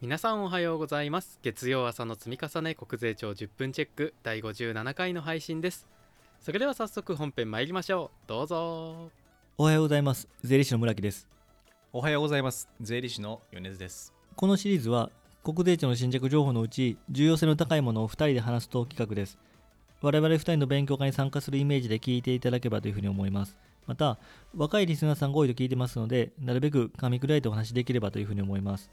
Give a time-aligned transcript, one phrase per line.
[0.00, 1.40] 皆さんおはようございます。
[1.42, 5.88] 月曜朝の積み重ね国税庁10分チェック第57回の配信です。
[6.40, 8.28] それでは早速本編参りましょう。
[8.28, 9.10] どうぞ。
[9.56, 10.28] おはようございます。
[10.44, 11.26] 税理士の村木です。
[11.92, 12.68] おはようございます。
[12.80, 14.14] 税理士の米津です。
[14.36, 15.10] このシリーズは
[15.42, 19.36] 国税庁の新着情報のうち重要性の高いものを2人で話すと企画です。
[20.00, 23.56] 我々2人の勉強会に参加するイメージで聞いていただければというふうに思います。
[23.88, 24.18] また
[24.54, 28.90] 若いリスナーさんが多いと聞いてますのでなるべく噛み砕いてお話しできればというふうに思います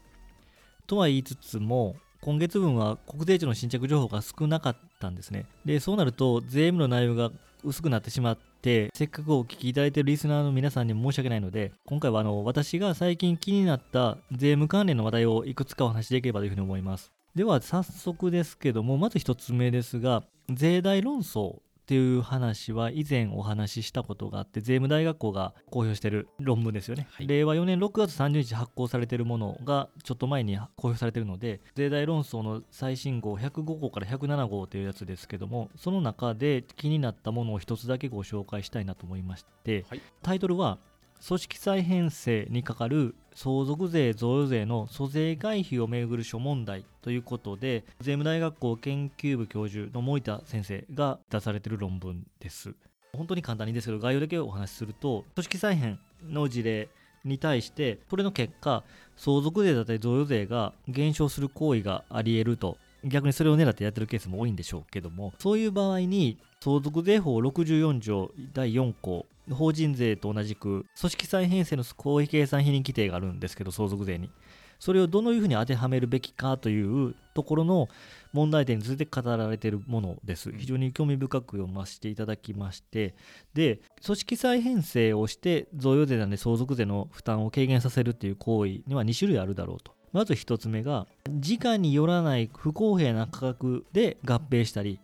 [0.86, 5.46] とは言いつつも今月分は国税庁の新着情報が少なかったんですね。
[5.64, 7.30] で、そうなると税務の内容が
[7.62, 17.12] 薄くなってしまって、せっかくお聞きいただいているリスナーの皆さんに申し訳ないので、今回はあの私が最近気になった税務関連の話題をいくつかお話しできればというふうに思います。
[17.36, 40.78] では早速ですけども、まず1つ目ですが、税大論争っていう話は以前お話ししたことがあって税務大学校が公表している論文ですよね、はい、令和4年6月30日発行されているものがちょっと前に公表されているので税大論争の最新号105号から107号というやつですけどもその中で気になったものを一つだけご紹介したいなと思いまして、はい、タイトルは
[41.26, 52.76] 組織再編成にかかる相続税贈与税の租税回避をめぐる諸問題ということで税務大学校研究部教授の森田先生が出されている論文です。
[53.12, 56.88] 本当に簡単にですけど概要だけお話しすると組織再編の事例
[57.24, 58.84] に対してそれの結果
[59.16, 74.30] 相続税だったり贈与税が減少する行為があり得ると逆にそれを狙ってやってるケースも多いんでしょうけどもそういう場合に相続税法64条第4項法人税と同じく組織再編成の公費計算費任規定があるんですけど相続税に。
[74.78, 77.88] それをどのいうふうに当てはめるべきかというところの
[78.32, 80.52] 問題点について語られているものです。
[80.52, 83.14] 非常に興味深く読ませていただきまして。
[83.54, 89.92] で組織再編成をして贈与税なんで相続税の負担を軽減させるっていう行為には2種類あるだろうと。
[90.12, 94.98] まず1つ目が時価によらない不公平な価格で合併したり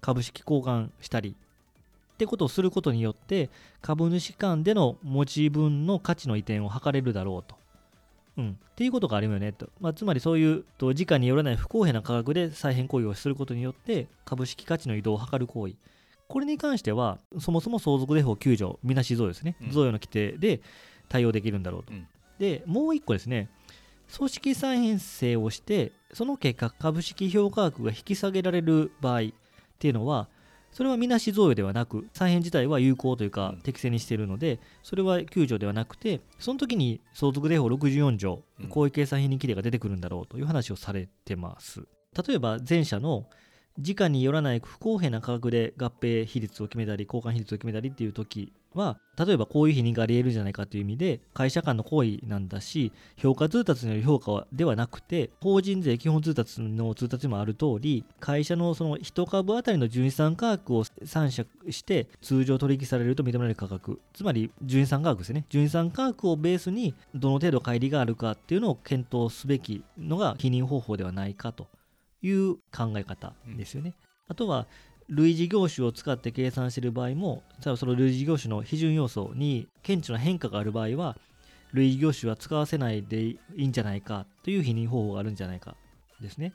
[0.00, 1.36] 株式交換したり
[2.14, 3.50] ってことをすることによって
[3.82, 7.56] 株主間での持ち分の価値の移転を図れるだろうと。
[8.36, 15.74] うん、っていうことがあるよねと、まあ、つまりそういうと時価によらない不公平な価格で再編行為をすることによって株式価値の移動を図る行為。
[16.26, 20.62] これに関してはそもそも相続税法9条みなし贈与ですね、贈与の規定で
[21.08, 22.06] 対応できるんだろうと、うん、
[22.38, 23.48] でもう一個ですね。
[24.16, 29.22] 組織再編成をしてその結果株式評価額が引き下げられる場合っ
[29.78, 30.28] ていうのは
[30.74, 41.86] それはみなし贈与ではなく再編自体は有効というか適正にしているのでそれは9条ではなくてその時に相続税法64条公益計算費任規定が出てくるんだろうという話をされてます。
[42.26, 43.26] 例えば前者の
[43.78, 64.00] 時価によらない不公平な価格で合併比率を決めたり交換比率を決めたりっていう時は例えばこういう否認があり得るんじゃないかという意味で会社間の行為なんだし評価通達による評価ではなくて法人税基本通達の通達にもある通り会社のその1株当たりの純資産価格を算出して通常取引されると認められる価格。
[64.12, 65.46] つまり純資産価格ですね。
[65.48, 71.68] 純資産価格をベースにどの程度乖離があるかっていうのを検討すべきのが否認方法ではないかと
[72.22, 73.94] いう考え方ですよね、
[74.28, 74.66] うん、あとは
[75.08, 81.16] 類似業種を使って計算している場合も、例えばその類似業種の批准要素に顕著な変化がある場合は、
[81.72, 85.76] 類似業種は使わせないでいいんじゃないかという否認方法があるんじゃないか
[86.20, 86.52] ですね。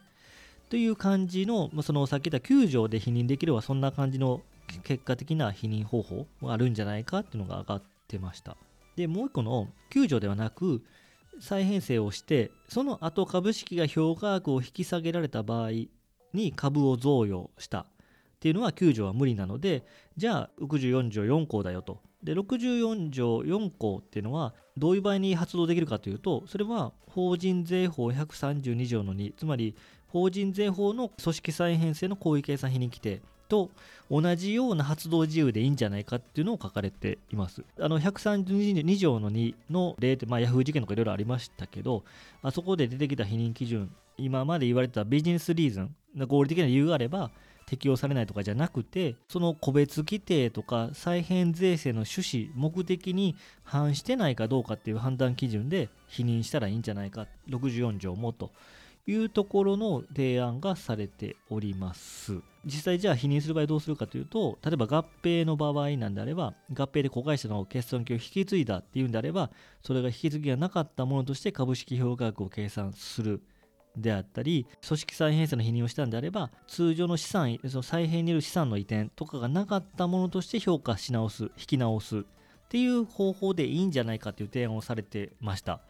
[0.70, 4.40] という感じのま、そのさっき言った9条で否認できればそんな感じの
[4.84, 8.56] 結果的な否認方法があるんじゃないかっていうのが上がってました。
[8.96, 10.82] で、もう一個の9条ではなく、
[11.40, 15.70] 再編成をして、その後株式が評価額を引き下げられた場合
[16.34, 17.86] に株を贈与した。
[18.40, 19.84] っていうのは9条は無理なので
[20.16, 22.00] じゃあ64条4項だよと。
[22.22, 29.74] で64条4項っていうのはどういう場合に発動できるかというとそれは法人税法132条の2つまり
[30.08, 33.70] 法人税法の組織再編成の行為計算費任規定と
[34.10, 37.62] 同じような発動自由でいいんじゃないかっていうのを書かれています。
[37.78, 42.04] あの132条の2の例って、まあ、ヤフー事件とかいろいろありましたけど、
[42.42, 45.94] あそこで出てきた否認基準、今まで言われたビジネスリーズン、
[46.26, 47.30] 合理的な理由があれば、
[47.70, 58.50] 適用されないとかじゃなくてその個別規定とか再編税制の趣旨目的に反してないかどうかっていう判断基準で否認したらいいんじゃないか64条もと
[59.06, 62.40] いうところの提案がされております。
[62.64, 69.50] 実際じゃあ否認する場合どうするかというと例えば合併の場合なんであれば合併で子会社の欠損金を引き継いだっていうんであれば
[69.80, 73.40] それが引き継ぎがなかったものとして株式評価額を計算する。
[73.96, 82.22] であったり組織再編成の否認をしたんであれば通常の資産その再編による資産の移転とかがなかったものとして評価し直す引き直すっ
[82.68, 85.80] ていう方法でいいんじゃないかという提案をされてました。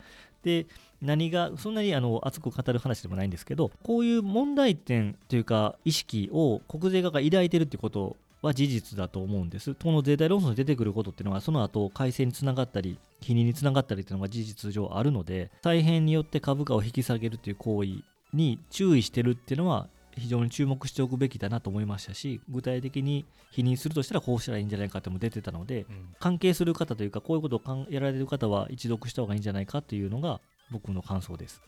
[0.42, 0.66] で
[1.02, 9.74] 何がそんなにあの熱く語る話でもないんですけどこういう問題点というか意識を国税側が抱いてるってことは事実だと思うんです。
[9.74, 18.02] この税体論争に出てくることっていうのはその後改正につながったり否認につながったりっていうのが事実上あるので再編によって株価を引き下げるという行為
[18.32, 30.40] に注意してるっていうのは非常に注目しておくべきだなと思いましたし具体的に否認するとしたらこうしたらいいんじゃないかっても出てたので、うん、関係する方というかこういうことをやられる方は一読した方がいいんじゃないかというのが
[30.70, 31.62] 僕の感想です。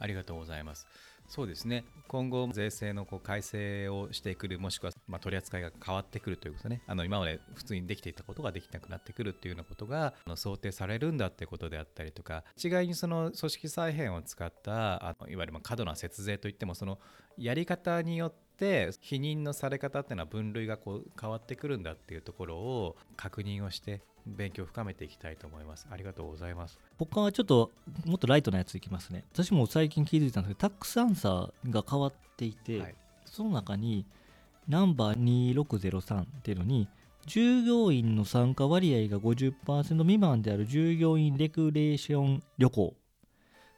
[0.00, 0.86] ありがとうございます
[1.28, 1.84] そうですね。
[2.08, 6.80] 今後税制のこう改正をしてくるもしくはま取り扱いが変わってくるということね。
[6.86, 16.98] あの今まで普通にできていたことができなくなってくるっていうようなことが想定されるんだってことであったりとか一概にその組織再編を使ったあのいわゆるま過度な節税といってもその
[17.36, 25.86] やり方によってって否認のされ方っていうのは分類がこう変わってくるんだっていうところを確認をして勉強を深めていきたいと思います。
[25.90, 26.78] ありがとうございます。
[26.98, 27.70] 他はちょっと
[28.04, 29.24] もっとライトなやついきますね。
[29.32, 32.94] 私も最近気づいたんですけど、タックスアンサーが変わっていて、はい、
[33.24, 34.04] その中に
[34.66, 36.88] ナンバー2603っていうのに、
[37.26, 42.94] 従業員の参加割合が50%未満である従業員レクレーション旅行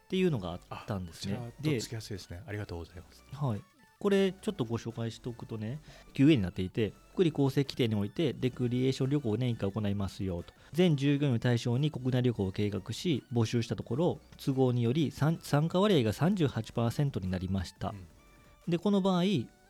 [0.07, 1.53] っていうのがあったんですね。
[1.61, 2.43] で、つきやすいですね。
[2.47, 3.25] ありがとうございます。
[3.33, 3.63] はい。
[4.01, 5.79] これちょっとご紹介しておくとね
[6.15, 10.55] QA になっていて福利厚生規定においてレクリエーション旅行を年1回行いますよと。
[10.73, 15.37] 全従業員を対象に国内旅行を計画し募集したところ都合により参
[15.69, 19.25] 加割合が38%になりました、うん、でこの場合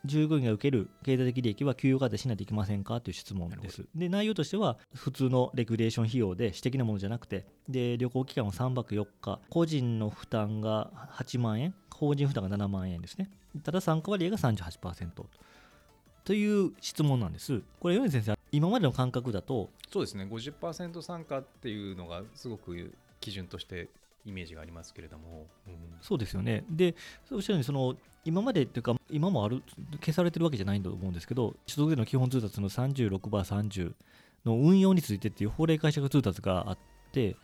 [0.05, 3.85] 従業員が受ける経済的利益は給与課税しないといけませんかという質問です。
[3.95, 13.31] で、内容としては、普通のレクリエーション費用で私的なものじゃなくて、で、旅行期間は3泊4日、個人の負担が8万円、法人負担が7万円ですね。
[13.63, 15.11] ただ参加割合が38%
[16.25, 17.63] という質問なんです。
[17.81, 23.89] これ、米先生、今までの感覚だとそうですね、50%参加っていうのがすごく基準として
[24.25, 26.65] イメージがありますけれども、うん、そうですよね。
[26.71, 26.95] で、
[27.31, 29.63] おっしゃるようにその今までっていうか、今もある
[30.01, 33.95] 消されてるわけじゃないんだと思うんですけど、所得税の基本通達の36バー30
[34.45, 36.79] の運用についてっていう法令解釈通達があっ
[37.13, 37.37] て、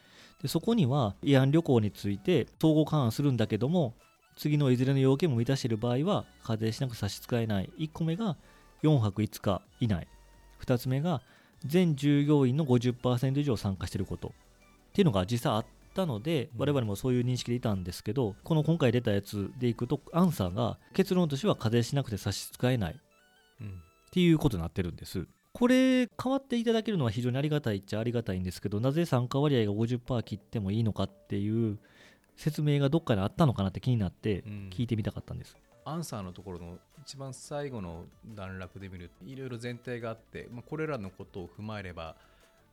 [0.43, 3.95] でそこには慰安旅行について総合勘案するんだけども、
[4.37, 7.71] 次のいずれの要件も満たしている場合は課税しなく差し支えない。
[7.79, 8.37] 1個目が
[8.83, 10.07] 4泊5日以内。
[10.65, 11.23] 2つ目が
[11.65, 14.33] 全従業員の50%以上参加していることっ
[14.93, 15.67] ていうのが実際あっ
[15.97, 22.93] たので、我々もそういう認識でいたんですけど、この今回出たやつでいくと、アンサーが結論としては課税しなくて差し支えない。
[22.95, 25.27] っていうことになってるんです。
[25.53, 31.79] これ変わっていただけるのは非常にありがたいっちゃありがたいんですけどなぜ参加割合が50%切ってもいいのかっていう
[32.37, 35.57] 説明がどっかであったのかなって気になって聞いてみたかったんです、
[35.87, 38.05] うん、アンサーのところの一番最後の
[38.35, 42.17] 段落で見るといろいろ前提があって、まあ、これらのことを踏まえれば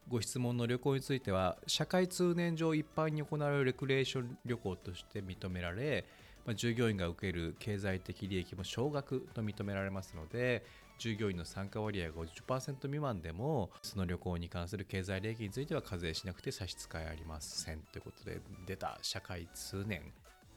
[0.07, 6.05] ご質問の旅行については社会通念上一般に行われるレクレーション旅行として認められ、
[6.45, 10.63] まあ、従業員が受ける経済的利益も少額と認められますので
[10.99, 12.13] 従業員の参加割合が
[12.47, 20.01] 50%未満でもその旅行に関する経済利益については課税しなくて差し支えありませんということで出た社会通念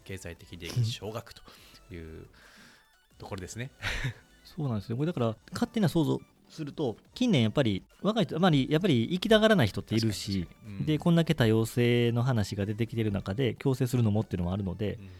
[0.05, 1.43] 経済的利益少額と
[1.93, 2.27] いう
[3.19, 3.71] ところですね。
[4.45, 15.11] そうなんですねこれだから勝手な想像すると近年やっぱり若い人あまりやっぱり生きたがらない人っているし、うん、でこんだけ多様性の話が出てきてる中で強制するのもっていうのもあるので、うん。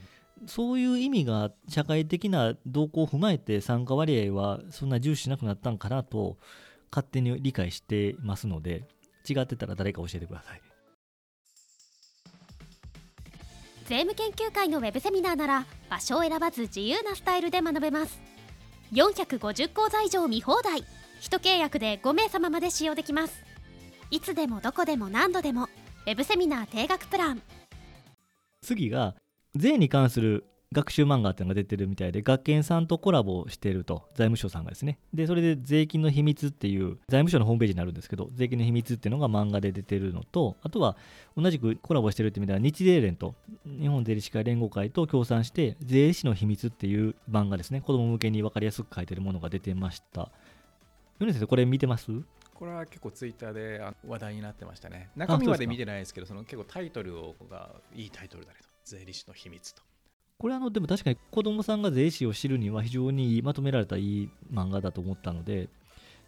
[0.47, 6.37] そういう意味が社会的な動向を踏まえて参加割合はそんな重視しなくなったんかなと
[6.91, 8.85] 勝手に理解していますので
[9.29, 10.63] 違ってたら誰か教えてください。
[13.87, 18.21] 税務研究会のウェブセミナーなら場所を選ばず自由なスタイルで学べます。
[18.93, 20.85] 450講座以上見放題
[21.21, 23.45] 1契約で5名様まで使用できます
[24.11, 25.65] いつでもどこでも何度でも
[26.07, 27.43] ウェブセミナー定額プラン
[28.63, 29.15] 次が
[29.55, 34.99] 税に関する学習漫画っていうのが出てるみたいで、学研さんとコラボしてると、財務省さんがですね。
[35.15, 40.97] で、それで税金の秘密っていう、財務省のホームページになるんですけど、税金の秘密っていうのが漫画で出てるのと、あとは
[41.37, 50.31] 同じくコラボしてるって意味では、日税連と、日本税理士会連合会と協賛して、税理士の秘密っていう漫画ですね、子供向けに分かりやすく書いてるものが出てました。
[51.19, 52.11] 米先生、これ見てます？
[52.55, 55.11] これは結構ツイッターで話題になってましたね。
[55.17, 57.15] 中身まで見てないですけど、その結構タイトル
[57.51, 58.69] がいいタイトルだねと。
[58.85, 59.83] 税理士の秘密と。
[60.39, 65.71] これあのでも確かに子供さんが税理士を知るには非常にまとめられたいい漫画だと思ったので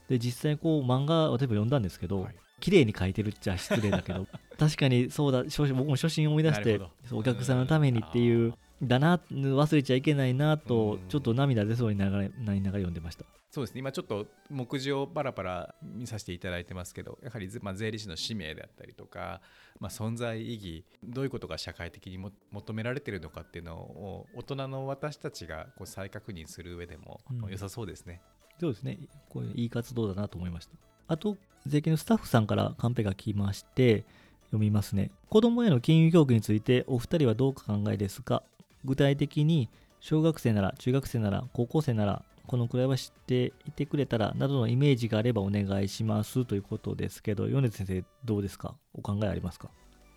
[0.09, 4.26] で実際こう漫画例えば読んだんですけど、はい、綺麗に書いてるっちゃ失礼だけど
[4.59, 6.80] 確かにそうだ僕も初心を思い出して
[7.12, 11.09] お客さんのためにっていうだな忘れちゃいけないなとうん。
[11.09, 12.29] ちょっと涙出そうになりながら
[12.61, 13.25] 読んでました。
[13.51, 13.81] そうですね。
[13.81, 19.41] 今ちょっと目次をパラパラ見させていただいてますけどやはり、まあ、税理士の使命であったりとか、
[19.81, 27.51] まあ、存在意義どういうことが社会的にも求められているのかっていうのを大人の私たちがこう再確認する上でもうん。
[27.51, 28.21] 良さそうですね。
[28.61, 28.99] そうですね。
[29.31, 30.73] こういういい活動だなと思いました。
[31.09, 34.05] あと税金のスタッフさんからカンペが来まして
[34.47, 35.11] 読みますね。
[35.31, 38.43] 子供への金融教育についてお二人はどうお考えですか？
[38.85, 39.69] 具体的に
[40.01, 49.69] 小学生なら中学生なら高校生ならこのくらいは知っていてくれたらなどのイメージがあればお願いしますということですけど米津先生どうですかお考えありますか？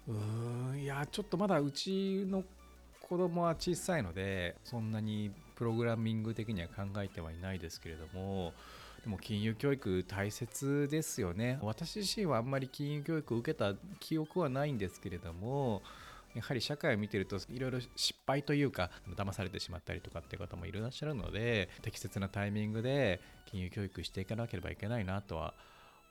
[0.07, 2.43] うーんいやちょっとまだうちの
[3.01, 8.53] 子供は小さいのでそんなにプログラミング的には考えてはいないですけれども
[9.03, 11.59] でも金融教育大切ですよね。
[11.61, 15.81] 私自身はあんまり金融教育を受けた記憶はないんですけれども
[16.35, 25.53] やはり社会を見てるといろいろ失敗というか騙されてしまったりとかっていう方もいらっしゃるので適切なタイミングで金融教育していかなければいけないなとは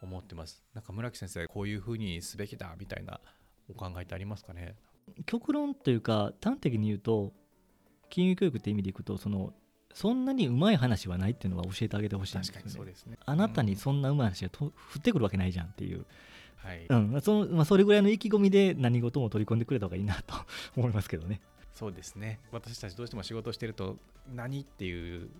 [0.02, 0.62] 思ってます。
[0.74, 3.20] なんか村木先生こういうふうにすべきだみたいな
[3.68, 4.74] お考えってありますかね？
[5.26, 7.32] 極論というか端的に言うと
[8.08, 9.52] 金融教育って意味でいくとその
[9.92, 13.18] そんなにうまい話はないっていうのは教えてあげてほしいんですよ、ね、ですね。
[13.26, 16.06] あなたにそんなうまい話がと降ってくるわけないじゃんっていう、
[16.62, 17.12] はい、うん。
[17.12, 20.34] まあそのまあ、それぐらいの意気込みで何事も取り込んでくれた方がいいなと
[20.76, 21.40] 思いますけどね。
[21.72, 22.38] そうですね。
[22.52, 23.96] 私たちどうしても仕事をしてると
[24.34, 25.30] 何っていう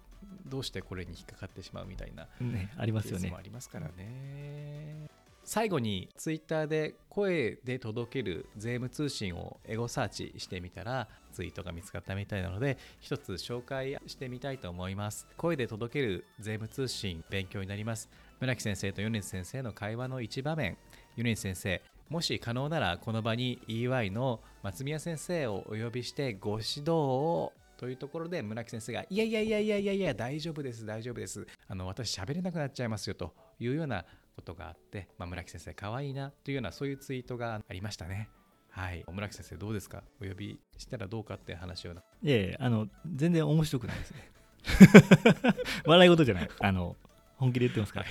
[0.46, 3.32] どうしてこれに引っかかってしまうみたいなねありますよね。
[3.36, 3.42] あ。
[3.42, 5.08] りますからね。
[5.44, 15.26] 最後にツイッターで声で届ける税務通信をエゴサーチしてみたらツイートが見つかったみたいなので一つ紹介してみたいと思います。
[15.36, 18.08] 声で届ける税務通信勉強になります。
[18.40, 20.78] 村木先生と米津先生の会話の一場面
[21.16, 34.04] 米津先生もし可能ならこの場に EY の松宮先生をお呼びしてご指導をというところで村木先生がいやいやいやいやいやいや大丈夫です大丈夫ですあの私喋れなくなっちゃいますよというような
[34.36, 38.28] ことがあって、まあ、村木先生可愛いなというようなそういうツイートがありましたね
[38.70, 40.02] はい村木先生どうですか？
[40.22, 41.94] お呼びしたらどうかって話をい
[42.30, 44.30] やいやあの全然面白くないですね。
[45.86, 46.50] 笑い事じゃない。
[46.60, 46.96] あの
[47.40, 48.06] 本気で言ってますから。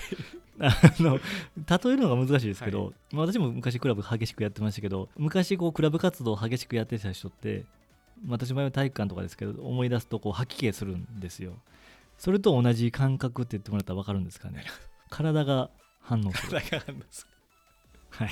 [0.61, 7.63] あの例えるのが難しいですけど、はまあ私も昔クラブ激しくやってましたけど昔こうクラブ活動を激しくやってた人って
[8.25, 11.53] まあ私の場合は体育館とかですけど思い出すとこう吐き気するんですよ。
[12.17, 14.65] それと同じ感覚って言ってもらったら分かるんですかね。
[15.09, 15.69] 体が
[16.01, 16.59] 反応する。
[16.59, 17.29] 体が反応する。
[18.09, 18.29] はい。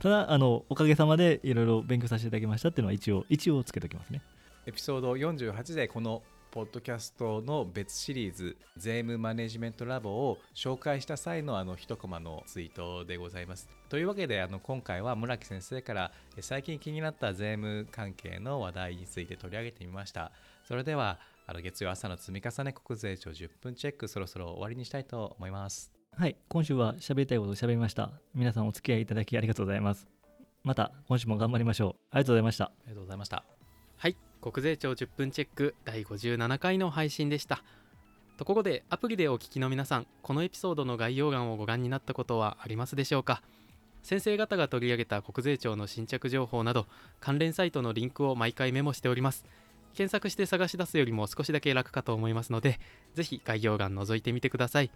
[0.00, 4.20] ただあのおかげさまでいろいろ勉強させていただきましたっていうのは一応一応つけておきますね。
[4.66, 13.68] エピソード48でこのポッドキャストの別シリーズ税務マネジメントラボを紹介した際のあの一コマのツイートでございます。
[13.88, 20.32] というわけであの今回は村木先生からえ最近気になった税務関係の話題について取り上げてみました。
[20.64, 25.98] それではあの月曜朝の積み重ね国税庁10分チェックそろそろ終わりにしたいと思います。
[26.16, 30.08] はい今週は喋りたいことを喋りました皆さんお付き合いいただきありがとうございます
[30.64, 33.44] また今週も頑張りましょうありがとうございましたありがとうございました。
[33.98, 37.62] はい国税庁10分チェック第57回の配信でした。
[38.36, 43.42] ところでアプリでお聞きの皆さんこのエピソードの概要欄をご覧になったことはありますでしょうか？
[44.04, 46.86] 先生方が取り上げた国税庁の新着情報など
[47.20, 49.44] 関連サイトのリンクを毎回メモしております。
[49.94, 52.78] 検索して探し出すよりも少しだけ楽かと思いますので
[53.14, 54.90] ぜひ概要欄覗いてみてください。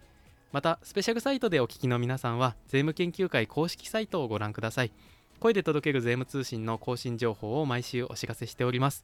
[0.53, 4.93] またスペシャルサイトでお聞きの皆さんは税務研究会公式サイトをご覧ください。
[5.39, 9.03] 声で届ける税務通信の更新情報を毎週お知らせしております。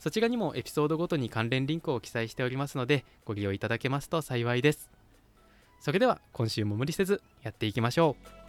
[0.00, 4.90] そちらにもエピソードごとに関連リンクを記載しておりますのでご利用いただけますと幸いです。
[5.78, 8.39] それでは今週も無理せずやっていきましょう。